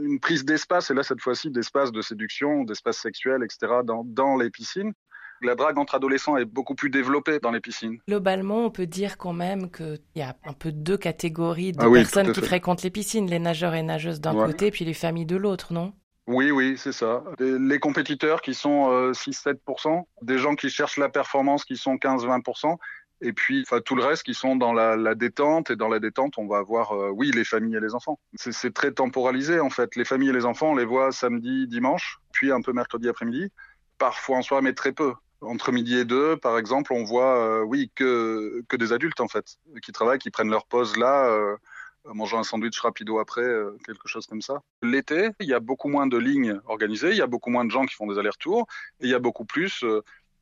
une 0.00 0.18
prise 0.18 0.46
d'espace, 0.46 0.90
et 0.90 0.94
là 0.94 1.02
cette 1.02 1.20
fois-ci 1.20 1.50
d'espace 1.50 1.92
de 1.92 2.00
séduction, 2.00 2.64
d'espace 2.64 2.96
sexuel, 2.96 3.42
etc., 3.44 3.82
dans, 3.84 4.02
dans 4.02 4.38
les 4.38 4.48
piscines 4.48 4.94
la 5.42 5.54
drague 5.54 5.78
entre 5.78 5.94
adolescents 5.94 6.36
est 6.36 6.44
beaucoup 6.44 6.74
plus 6.74 6.90
développée 6.90 7.38
dans 7.40 7.50
les 7.50 7.60
piscines. 7.60 7.98
Globalement, 8.08 8.66
on 8.66 8.70
peut 8.70 8.86
dire 8.86 9.18
quand 9.18 9.32
même 9.32 9.70
qu'il 9.70 10.00
y 10.16 10.22
a 10.22 10.36
un 10.44 10.52
peu 10.52 10.72
deux 10.72 10.96
catégories 10.96 11.72
de 11.72 11.78
ah 11.80 11.90
personnes 11.90 12.32
qui 12.32 12.40
fréquentent 12.40 12.82
les 12.82 12.90
piscines, 12.90 13.28
les 13.28 13.38
nageurs 13.38 13.74
et 13.74 13.82
nageuses 13.82 14.20
d'un 14.20 14.34
côté, 14.34 14.70
puis 14.70 14.84
les 14.84 14.94
familles 14.94 15.26
de 15.26 15.36
l'autre, 15.36 15.72
non? 15.72 15.92
Oui, 16.28 16.52
oui, 16.52 16.74
c'est 16.78 16.92
ça. 16.92 17.24
Les 17.40 17.80
compétiteurs 17.80 18.42
qui 18.42 18.54
sont 18.54 19.12
6-7%, 19.12 19.56
euh, 19.88 20.00
des 20.22 20.38
gens 20.38 20.54
qui 20.54 20.70
cherchent 20.70 20.96
la 20.96 21.08
performance 21.08 21.64
qui 21.64 21.76
sont 21.76 21.96
15-20%, 21.96 22.76
et 23.22 23.32
puis 23.32 23.62
enfin, 23.62 23.80
tout 23.80 23.94
le 23.94 24.04
reste 24.04 24.24
qui 24.24 24.34
sont 24.34 24.56
dans 24.56 24.72
la, 24.72 25.14
détente. 25.14 25.70
Et 25.70 25.76
dans 25.76 25.88
la 25.88 26.00
détente, 26.00 26.34
on 26.38 26.46
va 26.46 26.58
avoir, 26.58 26.92
euh, 26.92 27.10
oui, 27.10 27.30
les 27.32 27.44
familles 27.44 27.76
et 27.76 27.80
les 27.80 27.94
enfants. 27.94 28.18
C'est 28.34 28.74
très 28.74 28.92
temporalisé 28.92 29.60
en 29.60 29.70
fait. 29.70 29.96
Les 29.96 30.04
familles 30.04 30.30
et 30.30 30.32
les 30.32 30.44
enfants, 30.44 30.72
on 30.72 30.76
les 30.76 30.84
voit 30.84 31.12
samedi, 31.12 31.66
dimanche, 31.66 32.20
puis 32.32 32.52
un 32.52 32.60
peu 32.60 32.72
mercredi 32.72 33.08
après-midi, 33.08 33.50
parfois 33.98 34.38
en 34.38 34.42
soirée, 34.42 34.62
mais 34.62 34.74
très 34.74 34.92
peu 34.92 35.14
entre 35.42 35.72
midi 35.72 35.96
et 35.96 36.04
deux, 36.04 36.36
par 36.36 36.58
exemple, 36.58 36.92
on 36.92 37.04
voit, 37.04 37.38
euh, 37.38 37.62
oui, 37.62 37.90
que, 37.94 38.62
que 38.68 38.76
des 38.76 38.92
adultes, 38.92 39.20
en 39.20 39.28
fait, 39.28 39.56
qui 39.82 39.92
travaillent, 39.92 40.18
qui 40.18 40.30
prennent 40.30 40.50
leur 40.50 40.66
pause 40.66 40.96
là, 40.96 41.26
euh, 41.26 41.56
mangeant 42.04 42.38
un 42.38 42.44
sandwich 42.44 42.78
rapido 42.80 43.18
après, 43.18 43.42
euh, 43.42 43.76
quelque 43.84 44.08
chose 44.08 44.26
comme 44.26 44.42
ça. 44.42 44.62
L'été, 44.82 45.30
il 45.40 45.48
y 45.48 45.54
a 45.54 45.60
beaucoup 45.60 45.88
moins 45.88 46.06
de 46.06 46.16
lignes 46.16 46.60
organisées, 46.66 47.10
il 47.10 47.16
y 47.16 47.22
a 47.22 47.26
beaucoup 47.26 47.50
moins 47.50 47.64
de 47.64 47.70
gens 47.70 47.84
qui 47.84 47.94
font 47.94 48.06
des 48.06 48.18
allers-retours, 48.18 48.66
et 49.00 49.06
il 49.06 49.10
y 49.10 49.14
a 49.14 49.18
beaucoup 49.18 49.44
plus 49.44 49.84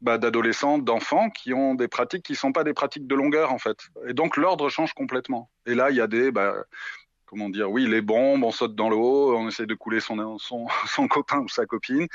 bah, 0.01 0.19
d'adolescents, 0.19 0.79
d'enfants 0.79 1.31
qui 1.31 1.53
ont 1.55 1.75
des 1.75 1.89
pratiques 1.89 2.25
qui 2.25 2.33
ne 2.33 2.39
sont 2.39 2.53
pas 2.53 2.65
des 2.65 2.75
pratiques 2.75 3.07
de 3.07 3.15
longueur, 3.15 3.53
en 3.53 3.59
fait. 3.59 3.79
Et 4.07 4.15
donc, 4.15 4.37
l'ordre 4.37 4.69
change 4.69 4.93
complètement. 4.95 5.51
Et 5.67 5.75
là, 5.75 5.91
il 5.91 5.97
y 5.97 6.01
a 6.01 6.07
des... 6.07 6.31
Bah, 6.31 6.55
comment 7.31 7.49
dire, 7.49 7.71
oui, 7.71 7.87
les 7.87 8.01
bombes, 8.01 8.43
on 8.43 8.51
saute 8.51 8.75
dans 8.75 8.91
l'eau, 8.91 9.37
on 9.37 9.47
essaie 9.47 9.67
de 9.67 9.75
couler 9.75 10.01
son, 10.01 10.37
son, 10.39 10.67
son 10.87 11.07
copain 11.07 11.39
ou 11.39 11.49
sa 11.49 11.65
copine. 11.65 12.09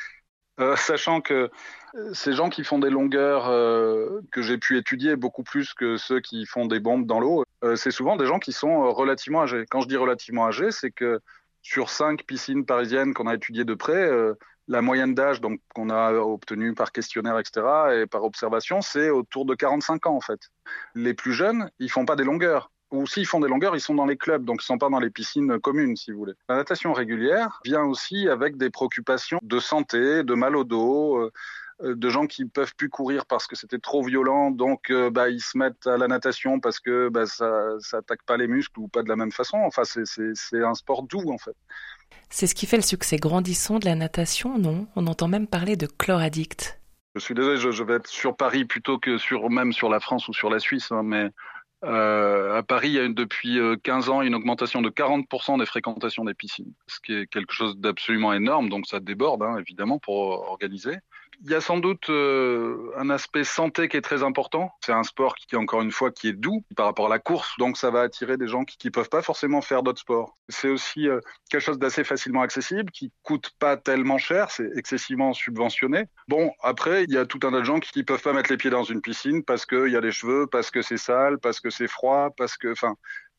Euh, 0.60 0.76
sachant 0.76 1.22
que 1.22 1.50
euh, 1.96 2.14
ces 2.14 2.34
gens 2.34 2.50
qui 2.50 2.64
font 2.64 2.80
des 2.80 2.90
longueurs 2.90 3.48
euh, 3.50 4.22
que 4.32 4.42
j'ai 4.42 4.58
pu 4.58 4.78
étudier 4.78 5.16
beaucoup 5.16 5.44
plus 5.44 5.74
que 5.74 5.98
ceux 5.98 6.20
qui 6.20 6.46
font 6.46 6.66
des 6.66 6.80
bombes 6.80 7.06
dans 7.06 7.20
l'eau, 7.20 7.46
c'est 7.76 7.92
souvent 7.92 8.16
des 8.16 8.28
gens 8.28 8.38
qui 8.38 8.52
sont 8.52 8.94
relativement 8.94 9.42
âgés. 9.42 9.66
Quand 9.70 9.82
je 9.82 9.88
dis 9.88 9.98
relativement 9.98 10.46
âgés, 10.46 10.72
c'est 10.72 10.92
que 10.92 11.20
sur 11.64 11.90
cinq 11.90 12.24
piscines 12.26 12.64
parisiennes 12.64 13.16
qu'on 13.16 13.26
a 13.26 13.34
étudiées 13.34 13.66
de 13.66 13.74
près, 13.74 14.08
la 14.68 14.82
moyenne 14.84 15.16
d'âge 15.16 15.42
donc 15.42 15.60
qu'on 15.74 15.90
a 15.90 16.12
obtenue 16.14 16.76
par 16.76 16.92
questionnaire, 16.92 17.40
etc., 17.40 17.66
et 18.02 18.06
par 18.06 18.24
observation, 18.24 18.82
c'est 18.82 19.10
autour 19.10 19.46
de 19.46 19.56
45 19.56 20.06
ans 20.06 20.16
en 20.16 20.22
fait. 20.22 20.40
Les 20.94 21.16
plus 21.16 21.34
jeunes, 21.34 21.72
ils 21.80 21.90
font 21.90 22.06
pas 22.06 22.16
des 22.16 22.24
longueurs 22.24 22.70
ou 22.92 23.08
s'ils 23.08 23.26
font 23.26 23.40
des 23.40 23.48
longueurs, 23.48 23.76
ils 23.76 23.82
sont 23.82 23.96
dans 23.96 24.06
les 24.06 24.18
clubs, 24.18 24.46
donc 24.46 24.62
ils 24.62 24.66
sont 24.66 24.78
pas 24.78 24.90
dans 24.90 25.00
les 25.00 25.10
piscines 25.10 25.60
communes, 25.60 25.96
si 25.96 26.12
vous 26.12 26.20
voulez. 26.20 26.34
La 26.50 26.56
natation 26.56 26.94
régulière 26.94 27.60
vient 27.66 27.84
aussi 27.84 28.30
avec 28.30 28.58
des 28.58 28.70
préoccupations 28.70 29.40
de 29.42 29.60
santé, 29.60 30.24
de 30.24 30.34
mal 30.34 30.56
au 30.56 30.64
dos, 30.64 31.18
euh, 31.18 31.96
de 31.96 32.10
gens 32.10 32.26
qui 32.26 32.46
peuvent 32.46 32.74
plus 32.76 32.90
courir 32.90 33.26
parce 33.26 33.48
que 33.48 33.56
c'était 33.56 33.80
trop 33.80 34.02
violent, 34.02 34.50
donc 34.52 34.90
euh, 34.92 35.10
bah, 35.10 35.30
ils 35.30 35.42
se 35.42 35.58
mettent 35.58 35.88
à 35.88 35.98
la 35.98 36.08
natation 36.08 36.60
parce 36.60 36.80
que 36.80 37.10
bah, 37.10 37.26
ça, 37.26 37.52
ça 37.80 37.98
attaque 37.98 38.24
pas 38.26 38.38
les 38.38 38.48
muscles 38.48 38.80
ou 38.80 38.88
pas 38.88 39.04
de 39.04 39.10
la 39.10 39.18
même 39.18 39.32
façon. 39.32 39.58
Enfin, 39.58 39.84
c'est 39.84 40.64
un 40.64 40.74
sport 40.74 41.04
doux 41.04 41.30
en 41.30 41.38
fait. 41.38 41.56
C'est 42.30 42.48
ce 42.48 42.56
qui 42.56 42.66
fait 42.66 42.78
le 42.78 42.84
succès 42.84 43.18
grandissant 43.18 43.80
de 43.80 43.86
la 43.86 43.96
natation, 43.96 44.58
non? 44.58 44.88
On 44.96 45.08
entend 45.08 45.28
même 45.28 45.48
parler 45.48 45.76
de 45.76 45.88
chloraddict. 45.88 46.80
Je 47.16 47.22
suis 47.22 47.34
désolé, 47.34 47.58
je, 47.58 47.84
vais 47.84 47.96
être 47.96 48.08
sur 48.08 48.36
Paris 48.36 48.66
plutôt 48.66 48.98
que 48.98 49.18
sur 49.18 49.50
même 49.50 49.72
sur 49.72 49.90
la 49.90 50.00
France 50.00 50.28
ou 50.28 50.34
sur 50.34 50.50
la 50.50 50.60
Suisse, 50.60 50.92
hein, 50.92 51.02
mais 51.04 51.30
Euh, 51.86 52.58
à 52.58 52.64
Paris, 52.64 52.90
il 52.90 52.94
y 52.94 53.00
a 53.00 53.08
depuis 53.08 53.60
15 53.84 54.10
ans 54.10 54.22
une 54.22 54.36
augmentation 54.36 54.82
de 54.82 54.90
40% 54.90 55.60
des 55.60 55.66
fréquentations 55.66 56.26
des 56.26 56.34
piscines, 56.34 56.74
ce 56.88 57.00
qui 57.00 57.14
est 57.14 57.28
quelque 57.28 57.54
chose 57.54 57.78
d'absolument 57.78 58.34
énorme, 58.34 58.70
donc 58.70 58.88
ça 58.88 59.00
déborde 59.00 59.44
hein, 59.44 59.58
évidemment 59.60 60.00
pour 60.00 60.50
organiser. 60.50 60.98
Il 61.44 61.52
y 61.52 61.56
a 61.56 61.62
sans 61.62 61.78
doute 61.78 62.10
euh, 62.10 62.92
un 62.98 63.10
aspect 63.10 63.44
santé 63.44 63.88
qui 63.88 63.98
est 63.98 64.02
très 64.02 64.24
important. 64.24 64.72
C'est 64.84 64.92
un 64.92 65.04
sport 65.04 65.36
qui, 65.36 65.56
encore 65.56 65.82
une 65.82 65.92
fois, 65.92 66.12
qui 66.12 66.30
est 66.30 66.34
doux 66.34 66.64
par 66.76 66.86
rapport 66.86 67.08
à 67.08 67.10
la 67.10 67.20
course, 67.20 67.54
donc 67.60 67.78
ça 67.78 67.92
va 67.92 68.02
attirer 68.02 68.38
des 68.38 68.48
gens 68.48 68.64
qui 68.64 68.88
ne 68.88 68.92
peuvent 68.92 69.10
pas 69.10 69.22
forcément 69.22 69.62
faire 69.62 69.84
d'autres 69.84 70.02
sports. 70.02 70.38
C'est 70.50 70.70
aussi 70.70 71.08
euh, 71.08 71.20
quelque 71.50 71.62
chose 71.62 71.80
d'assez 71.80 72.04
facilement 72.04 72.42
accessible, 72.42 72.92
qui 72.92 73.12
coûte 73.24 73.52
pas 73.60 73.78
tellement 73.78 74.18
cher, 74.18 74.52
c'est 74.52 74.70
excessivement 74.76 75.34
subventionné. 75.34 76.06
Bon, 76.28 76.52
après, 76.62 77.04
il 77.04 77.14
y 77.14 77.18
a 77.18 77.26
tout 77.26 77.40
un 77.44 77.52
tas 77.52 77.60
de 77.60 77.64
gens 77.64 77.80
qui 77.80 78.00
ne 78.00 78.04
peuvent 78.04 78.22
pas 78.22 78.34
mettre 78.34 78.52
les 78.52 78.58
pieds 78.58 78.70
dans 78.70 78.84
une 78.84 79.02
piscine 79.02 79.44
parce 79.44 79.66
qu'il 79.66 79.90
y 79.90 79.96
a 79.96 80.02
les 80.02 80.12
cheveux, 80.12 80.48
parce 80.48 80.72
que 80.72 80.82
c'est 80.82 80.98
sale, 80.98 81.40
parce 81.40 81.60
que 81.60 81.70
c'est 81.70 81.88
froid, 81.88 82.30
parce 82.38 82.58
que, 82.58 82.72
enfin, 82.72 82.96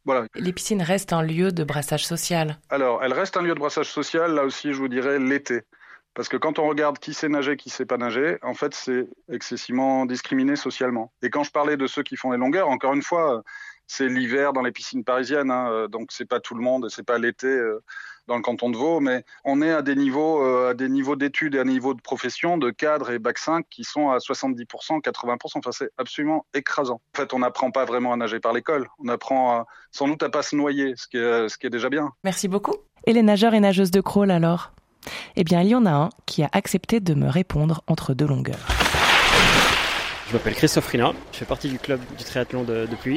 voilà. 0.07 0.27
Les 0.37 0.53
piscines 0.53 0.83
restent 0.83 1.13
un 1.13 1.23
lieu 1.23 1.51
de 1.51 1.65
brassage 1.65 2.07
social. 2.07 2.59
Alors, 2.71 3.03
elles 3.03 3.13
restent 3.13 3.37
un 3.37 3.43
lieu 3.43 3.55
de 3.55 3.59
brassage 3.59 3.91
social, 3.91 4.35
là 4.35 4.45
aussi, 4.45 4.73
je 4.73 4.79
vous 4.79 4.89
dirais, 4.89 5.19
l'été. 5.19 5.63
Parce 6.17 6.31
que 6.31 6.39
quand 6.39 6.59
on 6.59 6.67
regarde 6.67 6.99
qui 6.99 7.13
sait 7.13 7.29
nager, 7.29 7.59
qui 7.59 7.69
sait 7.69 7.85
pas 7.85 7.99
nager, 7.99 8.39
en 8.41 8.55
fait, 8.55 8.75
c'est 8.75 9.07
excessivement 9.31 10.07
discriminé 10.07 10.57
socialement. 10.57 11.13
Et 11.21 11.29
quand 11.29 11.43
je 11.43 11.51
parlais 11.51 11.77
de 11.77 11.87
ceux 11.87 12.03
qui 12.03 12.17
font 12.17 12.31
les 12.31 12.39
longueurs, 12.39 12.71
encore 12.71 12.95
une 12.95 13.03
fois, 13.03 13.43
c'est 13.87 14.09
l'hiver 14.09 14.55
dans 14.55 14.63
les 14.63 14.73
piscines 14.73 15.05
parisiennes, 15.05 15.51
hein, 15.51 15.71
euh, 15.71 15.89
donc 15.89 16.13
c'est 16.13 16.25
pas 16.25 16.41
tout 16.41 16.55
le 16.55 16.63
monde, 16.63 16.89
c'est 16.89 17.05
pas 17.05 17.19
l'été 17.19 17.49
euh, 17.49 17.85
dans 18.29 18.37
le 18.37 18.41
canton 18.41 18.71
de 18.71 18.79
Vaud, 18.79 19.01
mais 19.01 19.27
on 19.45 19.61
est 19.61 19.71
à 19.71 19.83
des 19.83 19.95
niveaux, 19.95 20.43
euh, 20.43 20.71
à 20.71 20.75
des 20.75 20.89
niveaux 20.89 21.17
d'études 21.17 21.55
et 21.55 21.59
à 21.59 21.65
des 21.65 21.73
niveaux 21.73 21.93
de 21.93 22.01
profession, 22.01 22.57
de 22.57 22.71
cadre 22.71 23.11
et 23.11 23.19
bac 23.19 23.37
5 23.37 23.67
qui 23.69 23.85
sont 23.85 24.09
à 24.09 24.17
70%, 24.17 25.03
80%. 25.03 25.37
Enfin, 25.57 25.71
c'est 25.71 25.91
absolument 25.99 26.47
écrasant. 26.55 27.03
En 27.15 27.19
fait, 27.19 27.35
on 27.35 27.41
n'apprend 27.41 27.71
pas 27.71 27.85
vraiment 27.85 28.15
à 28.15 28.17
nager 28.17 28.41
par 28.41 28.55
l'école. 28.55 28.89
On 29.05 29.09
apprend 29.09 29.67
sans 29.93 30.09
doute 30.09 30.23
à 30.23 30.31
pas 30.31 30.43
se 30.43 30.57
noyer, 30.57 30.95
ce 30.97 31.09
qui 31.09 31.19
est, 31.19 31.51
ce 31.51 31.59
qui 31.59 31.67
est 31.67 31.71
déjà 31.71 31.91
bien. 31.91 32.11
Merci 32.25 32.49
beaucoup. 32.49 32.77
Et 33.05 33.13
les 33.13 33.23
nageurs 33.23 33.53
et 33.53 33.61
nageuses 33.61 33.91
de 33.91 34.01
crawl 34.01 34.31
alors? 34.31 34.73
Eh 35.37 35.45
bien, 35.45 35.63
il 35.63 35.69
y 35.69 35.75
en 35.75 35.87
a 35.87 35.93
un 35.93 36.11
qui 36.27 36.43
a 36.43 36.49
accepté 36.53 37.01
de 37.01 37.15
me 37.15 37.29
répondre 37.29 37.83
entre 37.87 38.15
deux 38.15 38.27
longueurs. 38.27 38.67
Je 40.29 40.33
m'appelle 40.33 40.55
Christophe 40.55 40.89
Rina, 40.89 41.13
je 41.31 41.39
fais 41.39 41.45
partie 41.45 41.69
du 41.69 41.79
club 41.79 42.01
du 42.19 42.25
triathlon 42.25 42.65
de, 42.65 42.87
de 42.87 43.11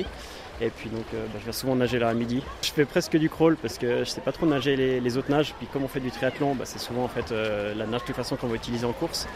Et 0.62 0.70
puis 0.70 0.92
donc 0.92 1.06
euh, 1.16 1.26
bah, 1.34 1.40
je 1.42 1.46
vais 1.48 1.52
souvent 1.52 1.76
nager 1.76 1.98
là 1.98 2.10
à 2.10 2.14
midi. 2.14 2.44
Je 2.62 2.70
fais 2.70 2.86
presque 2.86 3.18
du 3.18 3.32
crawl 3.32 3.56
parce 3.56 3.80
que 3.80 4.00
je 4.00 4.04
sais 4.04 4.22
pas 4.22 4.32
trop 4.32 4.46
nager 4.46 4.76
les, 4.76 5.18
autres 5.18 5.32
nages. 5.32 5.56
Puis 5.58 5.66
comme 5.74 5.84
on 5.84 5.88
fait 5.88 6.02
du 6.02 6.12
triathlon, 6.12 6.54
bah, 6.54 6.66
c'est 6.66 6.78
souvent 6.78 7.04
en 7.06 7.08
fait 7.08 7.32
euh, 7.32 7.74
la 7.74 7.88
nage 7.88 8.02
de 8.02 8.06
toute 8.06 8.16
façon 8.16 8.36
qu'on 8.36 8.46
va 8.46 8.56
utiliser 8.56 8.86
en 8.86 8.94
course. 8.94 9.28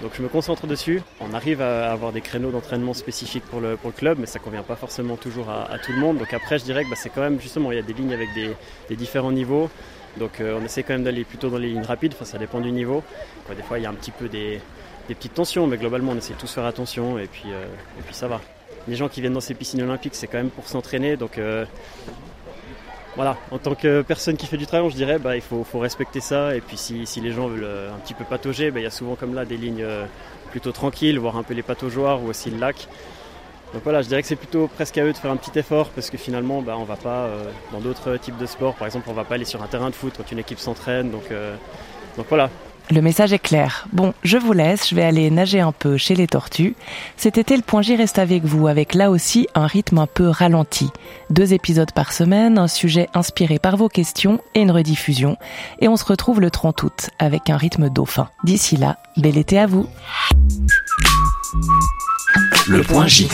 Donc 0.00 0.12
je 0.16 0.22
me 0.22 0.28
concentre 0.28 0.66
dessus. 0.66 1.02
On 1.20 1.34
arrive 1.34 1.60
à 1.60 1.92
avoir 1.92 2.12
des 2.12 2.22
créneaux 2.22 2.50
d'entraînement 2.50 2.94
spécifiques 2.94 3.44
pour 3.44 3.60
le, 3.60 3.76
club, 3.94 4.18
mais 4.18 4.26
ça 4.26 4.38
convient 4.38 4.62
pas 4.62 4.76
forcément 4.76 5.16
toujours 5.16 5.50
à, 5.50 5.78
tout 5.78 5.92
le 5.92 5.98
monde. 5.98 6.16
Donc 6.16 6.32
après 6.32 6.58
je 6.58 6.64
dirais 6.64 6.84
que 6.84 6.88
bah, 6.88 6.96
c'est 6.96 7.10
quand 7.10 7.20
même 7.20 7.38
justement 7.42 7.72
il 7.72 7.76
y 7.76 7.80
a 7.80 7.82
des 7.82 7.92
lignes 7.92 8.14
avec 8.14 8.30
des 8.34 8.96
différents 8.96 9.32
niveaux. 9.32 9.68
Donc 10.18 10.40
euh, 10.40 10.58
on 10.60 10.64
essaie 10.64 10.82
quand 10.82 10.94
même 10.94 11.04
d'aller 11.04 11.24
plutôt 11.24 11.48
dans 11.48 11.58
les 11.58 11.68
lignes 11.68 11.84
rapides, 11.84 12.12
enfin, 12.14 12.24
ça 12.24 12.38
dépend 12.38 12.60
du 12.60 12.70
niveau. 12.70 13.02
des 13.54 13.62
fois 13.62 13.78
il 13.78 13.82
y 13.82 13.86
a 13.86 13.90
un 13.90 13.94
petit 13.94 14.10
peu 14.10 14.28
des, 14.28 14.60
petites 15.08 15.34
tensions, 15.34 15.66
mais 15.66 15.76
globalement 15.76 16.12
on 16.12 16.16
essaie 16.16 16.34
de 16.34 16.38
tous 16.38 16.52
faire 16.52 16.66
attention 16.66 17.18
et 17.18 17.26
puis, 17.26 17.44
euh, 17.46 17.64
et 17.98 18.02
puis 18.02 18.14
ça 18.14 18.28
va. 18.28 18.40
Les 18.86 18.96
gens 18.96 19.08
qui 19.08 19.20
viennent 19.20 19.34
dans 19.34 19.40
ces 19.40 19.54
piscines 19.54 19.82
olympiques, 19.82 20.14
c'est 20.14 20.26
quand 20.26 20.38
même 20.38 20.50
pour 20.50 20.68
s'entraîner, 20.68 21.16
donc 21.16 21.38
euh, 21.38 21.64
voilà, 23.16 23.36
en 23.50 23.58
tant 23.58 23.74
que 23.74 24.02
personne 24.02 24.36
qui 24.36 24.46
fait 24.46 24.56
du 24.56 24.66
travail, 24.66 24.90
je 24.90 24.96
dirais, 24.96 25.18
bah, 25.18 25.34
il 25.34 25.42
faut, 25.42 25.64
respecter 25.74 26.20
ça. 26.20 26.54
Et 26.54 26.60
puis 26.60 26.76
si, 26.76 27.04
les 27.20 27.32
gens 27.32 27.48
veulent 27.48 27.66
un 27.92 27.98
petit 27.98 28.14
peu 28.14 28.24
patauger, 28.24 28.70
bah, 28.70 28.78
il 28.78 28.84
y 28.84 28.86
a 28.86 28.90
souvent 28.90 29.16
comme 29.16 29.34
là 29.34 29.44
des 29.44 29.56
lignes 29.56 29.84
plutôt 30.52 30.70
tranquilles, 30.70 31.18
voire 31.18 31.36
un 31.36 31.42
peu 31.42 31.52
les 31.52 31.62
pataugeoires 31.62 32.22
ou 32.22 32.28
aussi 32.28 32.50
le 32.50 32.58
lac. 32.58 32.86
Donc 33.72 33.82
voilà, 33.84 34.02
je 34.02 34.08
dirais 34.08 34.22
que 34.22 34.28
c'est 34.28 34.36
plutôt 34.36 34.66
presque 34.68 34.96
à 34.98 35.04
eux 35.04 35.12
de 35.12 35.18
faire 35.18 35.30
un 35.30 35.36
petit 35.36 35.58
effort 35.58 35.90
parce 35.90 36.10
que 36.10 36.16
finalement, 36.16 36.62
bah, 36.62 36.76
on 36.78 36.84
va 36.84 36.96
pas 36.96 37.26
euh, 37.26 37.50
dans 37.72 37.80
d'autres 37.80 38.16
types 38.16 38.38
de 38.38 38.46
sports. 38.46 38.74
Par 38.74 38.86
exemple, 38.86 39.06
on 39.10 39.12
va 39.12 39.24
pas 39.24 39.34
aller 39.34 39.44
sur 39.44 39.62
un 39.62 39.66
terrain 39.66 39.90
de 39.90 39.94
foot 39.94 40.14
quand 40.16 40.30
une 40.32 40.38
équipe 40.38 40.58
s'entraîne. 40.58 41.10
Donc, 41.10 41.30
euh, 41.30 41.54
donc 42.16 42.26
voilà. 42.28 42.50
Le 42.90 43.02
message 43.02 43.34
est 43.34 43.38
clair. 43.38 43.86
Bon, 43.92 44.14
je 44.22 44.38
vous 44.38 44.54
laisse, 44.54 44.88
je 44.88 44.94
vais 44.94 45.04
aller 45.04 45.30
nager 45.30 45.60
un 45.60 45.72
peu 45.72 45.98
chez 45.98 46.14
les 46.14 46.26
tortues. 46.26 46.74
Cet 47.18 47.36
été, 47.36 47.54
le 47.54 47.62
point 47.62 47.82
J 47.82 47.96
reste 47.96 48.18
avec 48.18 48.46
vous, 48.46 48.66
avec 48.66 48.94
là 48.94 49.10
aussi 49.10 49.46
un 49.54 49.66
rythme 49.66 49.98
un 49.98 50.06
peu 50.06 50.26
ralenti. 50.28 50.88
Deux 51.28 51.52
épisodes 51.52 51.92
par 51.92 52.14
semaine, 52.14 52.56
un 52.56 52.68
sujet 52.68 53.10
inspiré 53.12 53.58
par 53.58 53.76
vos 53.76 53.90
questions 53.90 54.40
et 54.54 54.62
une 54.62 54.70
rediffusion. 54.70 55.36
Et 55.80 55.88
on 55.88 55.96
se 55.96 56.04
retrouve 56.06 56.40
le 56.40 56.50
30 56.50 56.82
août 56.82 57.10
avec 57.18 57.50
un 57.50 57.58
rythme 57.58 57.90
dauphin. 57.90 58.30
D'ici 58.44 58.78
là, 58.78 58.96
bel 59.18 59.36
été 59.36 59.58
à 59.58 59.66
vous. 59.66 59.86
Le 62.68 62.82
point 62.82 63.06
J. 63.06 63.26